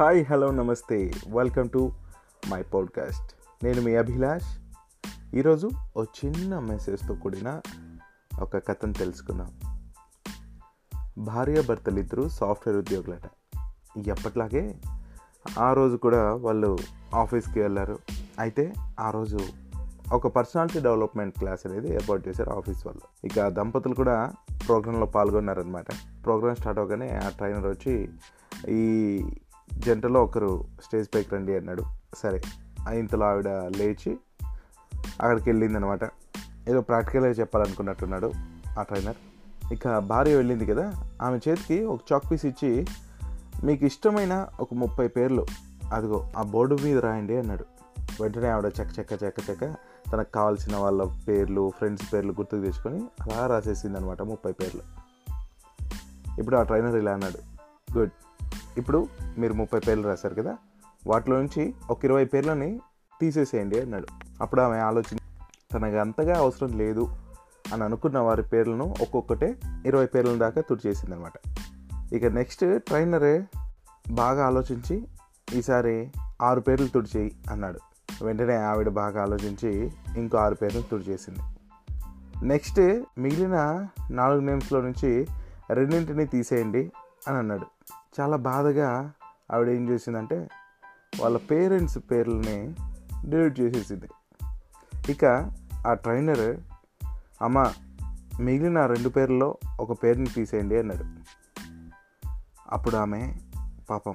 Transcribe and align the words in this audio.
Hi 0.00 0.24
hello 0.30 0.50
నమస్తే. 0.50 1.12
Welcome 1.28 1.68
to 1.68 1.92
my 2.48 2.62
podcast. 2.62 3.34
నేను 3.64 3.82
మీ 3.82 3.94
అభిలాష్. 3.94 4.58
ఈరోజు 5.36 5.70
ఓ 5.96 6.04
చిన్న 6.04 6.58
మెసేజ్తో 6.58 7.14
కూడిన 7.14 7.60
ఒక 8.40 8.56
కథను 8.56 8.92
తెలుసుకుందాం. 8.92 9.50
భార్య 11.18 11.62
భర్తలిద్దరూ 11.62 12.28
సాఫ్ట్వేర్ 12.28 12.78
ఉద్యోగులట. 12.78 13.30
ఎప్పట్లాగే 14.06 14.80
ఆ 15.58 15.72
రోజు 15.72 15.96
కూడా 15.96 16.34
వాళ్ళు 16.34 16.78
ఆఫీస్కి 17.14 17.60
వెళ్ళారు. 17.60 17.98
అయితే 18.38 18.74
ఆ 19.00 19.10
రోజు 19.10 19.38
ఒక 20.12 20.26
పర్సనాలిటీ 20.26 20.80
డెవలప్మెంట్ 20.80 21.38
క్లాస్ 21.38 21.66
అనేది 21.66 21.94
ఏర్పాటు 21.94 22.28
చేశారు 22.28 22.50
ఆఫీస్ 22.50 22.86
వాళ్ళు. 22.86 23.26
ఇక 23.26 23.48
దంపతులు 23.48 23.94
కూడా 23.94 24.32
ప్రోగ్రాంలో 24.66 25.06
పాల్గొన్నారనమాట 25.06 25.86
ప్రోగ్రామ్ 26.24 26.56
స్టార్ట్ 26.56 26.80
అవగానే 26.80 27.16
ఆ 27.16 27.28
ట్రైనర్ 27.28 27.66
వచ్చి 27.66 28.08
ఈ 28.68 29.22
జంటలో 29.78 30.22
ఒకరు 30.22 30.64
స్టేజ్ 30.84 31.08
పైకి 31.14 31.34
రండి 31.34 31.56
అన్నాడు. 31.56 31.82
సరే 32.14 32.40
ఆ 32.88 32.92
ఇంతలో 32.92 33.26
ఆవిడ 33.26 33.48
లేచి 33.48 34.18
అక్కడికి 34.96 35.50
వెళ్ళింది 35.50 35.76
అనమాట 35.76 36.04
ఏదో 36.68 36.80
ప్రాక్టికల్గా 36.80 37.30
చెప్పాలనుకున్నట్టున్నాడు 37.30 38.32
ఆ 38.78 38.82
ట్రైనర్. 38.82 39.16
ఇక 39.72 39.98
భార్య 39.98 40.36
వెళ్ళింది 40.36 40.66
కదా 40.66 41.12
ఆమె 41.22 41.38
చేతికి 41.48 41.84
ఒక 41.84 42.00
చాక్ 42.12 42.30
పీస్ 42.30 42.46
ఇచ్చి 42.46 42.86
మీకు 43.64 43.84
ఇష్టమైన 43.84 44.46
ఒక 44.60 44.74
ముప్పై 44.74 45.08
పేర్లు 45.08 45.46
అదిగో 45.92 46.28
ఆ 46.36 46.42
బోర్డు 46.42 46.78
మీద 46.84 46.98
రాయండి 46.98 47.36
అన్నాడు. 47.36 47.64
వెంటనే 48.20 48.48
ఆవిడ 48.48 48.72
చెక్క 48.80 48.98
చెక్క 48.98 49.24
చెక్క 49.24 49.50
చెక్క 49.50 49.76
తనకు 50.12 50.32
కావాల్సిన 50.32 50.76
వాళ్ళ 50.76 51.24
పేర్లు 51.28 51.72
ఫ్రెండ్స్ 51.78 52.12
పేర్లు 52.12 52.32
గుర్తుకు 52.32 52.60
తెచ్చుకొని 52.60 52.96
అలా 52.96 53.46
రాసేసింది 53.46 53.98
అనమాట 53.98 54.22
ముప్పై 54.22 54.52
పేర్లు. 54.52 54.82
ఇప్పుడు 56.38 56.56
ఆ 56.56 56.62
ట్రైనర్ 56.62 56.96
ఇలా 56.96 57.12
అన్నాడు 57.12 57.38
గుడ్ 57.98 58.10
ఇప్పుడు 58.76 59.08
మీరు 59.38 59.52
ముప్పై 59.52 59.80
పేర్లు 59.80 60.08
రాశారు 60.08 60.34
కదా 60.34 60.56
వాటిలో 61.06 61.36
నుంచి 61.36 61.74
ఒక 61.90 62.04
ఇరవై 62.04 62.24
పేర్లని 62.24 62.80
తీసేసేయండి 63.20 63.80
అన్నాడు. 63.80 64.06
అప్పుడు 64.40 64.60
ఆమె 64.60 64.78
ఆలోచన 64.78 65.16
తనకు 65.72 65.96
అంతగా 65.96 66.38
అవసరం 66.38 66.78
లేదు 66.78 67.16
అని 67.72 67.84
అనుకున్న 67.84 68.18
వారి 68.18 68.42
పేర్లను 68.42 68.94
ఒక్కొక్కటే 69.00 69.60
ఇరవై 69.86 70.06
పేర్ల 70.06 70.38
దాకా 70.38 70.60
తుడిచేసింది 70.60 71.14
అనమాట 71.14 71.32
ఇక 72.12 72.24
నెక్స్ట్ 72.24 72.78
ట్రైనరే 72.78 73.46
బాగా 74.10 74.46
ఆలోచించి 74.46 75.06
ఈసారి 75.54 76.10
ఆరు 76.42 76.60
పేర్లు 76.60 76.88
తుడిచేయి 76.88 77.36
అన్నాడు. 77.50 77.80
వెంటనే 78.24 78.56
ఆవిడ 78.56 78.88
బాగా 78.88 79.22
ఆలోచించి 79.22 79.92
ఇంకో 80.16 80.38
ఆరు 80.38 80.54
పేర్లు 80.54 80.82
తుడిచేసింది. 80.82 81.40
నెక్స్ట్ 82.46 83.02
మిగిలిన 83.18 83.86
నాలుగు 84.10 84.40
నేమ్స్లో 84.40 84.80
నుంచి 84.80 85.26
రెండింటిని 85.70 86.26
తీసేయండి 86.26 86.92
అని 87.28 87.38
అన్నాడు. 87.38 87.66
చాలా 88.20 88.36
బాధగా 88.36 89.12
ఆవిడ 89.52 89.68
ఏం 89.68 89.88
చేసిందంటే 89.88 90.48
వాళ్ళ 91.20 91.38
పేరెంట్స్ 91.38 91.98
పేర్లని 92.10 92.74
డిలీట్ 93.28 93.60
చేసేసింది. 93.60 94.08
ఇక 95.12 95.52
ఆ 95.86 95.94
ట్రైనర్ 95.94 96.60
అమ్మ 97.42 97.72
మిగిలిన 98.40 98.86
రెండు 98.86 99.08
పేర్లలో 99.08 99.56
ఒక 99.80 100.02
పేరుని 100.02 100.26
తీసేయండి 100.26 100.78
అన్నాడు. 100.78 101.04
అప్పుడు 102.70 102.96
ఆమె 102.96 103.34
పాపం 103.90 104.14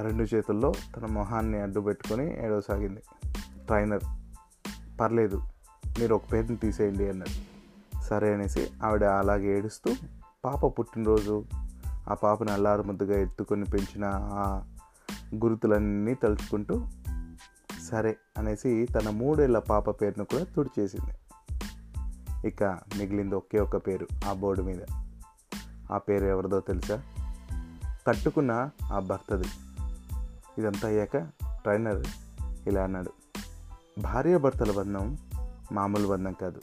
రెండు 0.00 0.22
చేతుల్లో 0.22 0.72
తన 0.96 1.06
మొహాన్ని 1.06 1.60
అడ్డు 1.60 1.80
పెట్టుకొని 1.80 2.46
ఏడవసాగింది. 2.46 3.00
ట్రైనర్ 3.66 4.02
పర్లేదు 5.00 5.42
మీరు 5.98 6.14
ఒక 6.14 6.22
పేరుని 6.32 6.56
తీసేయండి 6.56 7.08
అన్నాడు. 7.08 7.56
సరే 8.02 8.34
అనేసి 8.34 8.70
ఆవిడ 8.84 9.04
అలాగే 9.04 9.58
ఏడుస్తూ 9.58 9.94
పాప 10.44 10.78
పుట్టినరోజు 10.78 11.44
ఆ 12.10 12.14
పాపని 12.14 12.52
అల్లారు 12.52 12.82
ముద్దుగా 12.82 13.20
ఎత్తుకొని 13.20 13.64
పెంచిన 13.64 14.04
ఆ 14.14 14.62
గుర్తులన్నీ 15.34 16.14
తలుచుకుంటూ 16.14 16.86
సరే 17.90 18.16
అనేసి 18.38 18.86
తన 18.86 19.10
మూడేళ్ళ 19.10 19.58
పాప 19.58 19.90
పేరును 19.90 20.24
కూడా 20.24 20.44
తుడిచేసింది. 20.44 21.12
ఇక 22.48 22.64
మిగిలింది 22.64 23.34
ఒకే 23.34 23.58
ఒక్క 23.58 23.76
పేరు 23.76 24.06
ఆ 24.24 24.32
బోర్డు 24.32 24.62
మీద. 24.62 24.80
ఆ 25.92 25.98
పేరు 25.98 26.24
ఎవరిదో 26.24 26.60
తెలుసా? 26.60 27.02
కట్టుకున్న 28.08 28.70
ఆ 28.92 28.98
భర్తది 28.98 29.48
ఇదంతా 30.58 30.88
అయ్యాక 30.88 31.16
ట్రైనర్ 31.46 32.06
ఇలా 32.66 32.82
అన్నాడు. 32.82 33.12
భార్యాభర్తల 34.00 34.72
బంధం 34.72 35.18
మామూలు 35.72 36.08
బంధం 36.08 36.32
కాదు. 36.32 36.60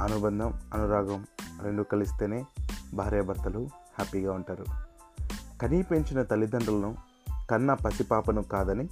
అనుబంధం 0.00 0.60
అనురాగం 0.74 1.26
రెండు 1.62 1.82
కలిస్తేనే 1.82 2.46
భార్యాభర్తలు 2.94 3.58
హ్యాపీగా 3.98 4.32
ఉంటారు. 4.32 4.64
కనీ 5.62 5.82
పెంచిన 5.82 6.22
తల్లిదండ్రులను 6.22 6.96
కన్న 7.50 7.74
పసిపాపను 7.74 8.42
కాదని 8.42 8.88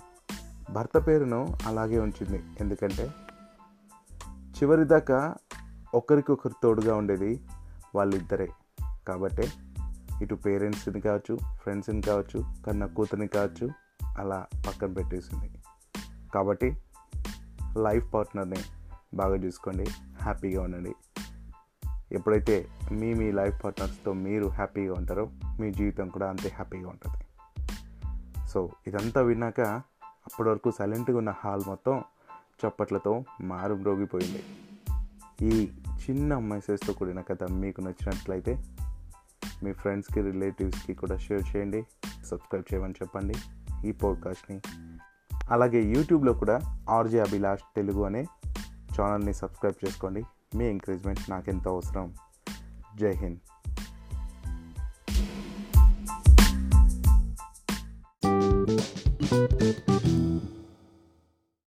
భర్త 0.72 0.98
పేరును 0.98 1.56
అలాగే 1.66 1.98
ఉంచింది. 1.98 2.44
ఎందుకంటే 2.60 3.14
చివరిదాకా 4.30 5.34
ఒకరికొకరు 5.94 6.52
తోడుగా 6.62 6.96
ఉండేది 6.96 7.40
వాళ్ళిద్దరే. 7.94 8.48
కాబట్టి 9.08 9.52
ఇటు 10.22 10.34
పేరెంట్స్ని 10.34 11.00
కావచ్చు 11.00 11.38
ఫ్రెండ్స్ని 11.62 12.02
కావచ్చు 12.02 12.44
కన్న 12.66 12.86
కూతురిని 12.86 13.28
కావచ్చు 13.28 13.70
అలా 14.18 14.46
పక్కన 14.66 14.92
పెట్టేసింది. 14.92 15.50
కాబట్టి 16.34 16.76
లైఫ్ 17.78 18.14
పార్ట్నర్ని 18.14 18.56
బాగా 19.14 19.36
చూసుకోండి 19.36 19.84
హ్యాపీగా 20.22 20.62
ఉండండి. 20.62 20.94
ఎప్పుడైతే 22.12 22.66
మీ 22.92 23.14
మీ 23.14 23.32
లైఫ్ 23.32 23.64
పార్ట్నర్స్తో 23.64 24.12
మీరు 24.12 24.46
హ్యాపీగా 24.46 24.94
ఉంటారో 24.98 25.30
మీ 25.60 25.72
జీవితం 25.72 26.08
కూడా 26.08 26.28
అంతే 26.28 26.48
హ్యాపీగా 26.48 26.88
ఉంటుంది. 26.88 27.26
సో 28.48 28.70
ఇదంతా 28.86 29.20
విన్నాక 29.20 29.60
అప్పటి 30.00 30.48
వరకు 30.48 30.70
సైలెంట్గా 30.70 31.18
ఉన్న 31.18 31.34
హాల్ 31.44 31.62
మొత్తం 31.66 32.04
చప్పట్లతో 32.66 33.24
మారు 33.40 33.74
మ్రోగిపోయింది 33.74 34.44
ఈ 35.42 35.68
చిన్న 36.10 36.38
మెసేజ్తో 36.38 36.92
కూడిన 36.92 37.20
కథ 37.20 37.44
మీకు 37.50 37.80
నచ్చినట్లయితే 37.80 38.64
మీ 39.62 39.72
ఫ్రెండ్స్కి 39.72 40.22
రిలేటివ్స్కి 40.22 40.94
కూడా 40.94 41.16
షేర్ 41.16 41.56
చేయండి 41.56 41.82
సబ్స్క్రైబ్ 42.26 42.74
చేయమని 42.74 42.92
చెప్పండి 42.92 43.34
ఈ 43.88 43.92
పాడ్కాస్ట్ని. 43.92 44.60
అలాగే 45.50 45.82
యూట్యూబ్లో 45.82 46.32
కూడా 46.32 46.60
ఆర్జే 46.90 47.20
అభిలాష్ 47.20 47.62
తెలుగు 47.76 48.04
అనే 48.04 48.26
ఛానల్ని 49.00 49.34
సబ్స్క్రైబ్ 49.34 49.86
చేసుకోండి. 49.86 50.22
मे 50.52 50.68
एंकरेजमेंट 50.70 51.18
नागेंद्र 51.28 51.70
ओसरम 51.70 52.12
जय 52.98 53.12
हिंद 53.12 53.38